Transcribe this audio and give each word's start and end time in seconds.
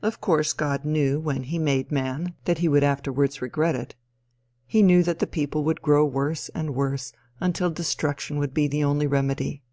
Of 0.00 0.20
course 0.20 0.52
God 0.52 0.84
knew 0.84 1.18
when 1.18 1.42
he 1.42 1.58
made 1.58 1.90
man, 1.90 2.36
that 2.44 2.58
he 2.58 2.68
would 2.68 2.84
afterwards 2.84 3.42
regret 3.42 3.74
it. 3.74 3.96
He 4.64 4.80
knew 4.80 5.02
that 5.02 5.18
the 5.18 5.26
people 5.26 5.64
would 5.64 5.82
grow 5.82 6.04
worse 6.06 6.50
and 6.50 6.72
worse 6.72 7.12
until 7.40 7.68
destruction 7.68 8.36
would 8.38 8.54
be 8.54 8.68
the 8.68 8.84
only 8.84 9.08
remedy. 9.08 9.64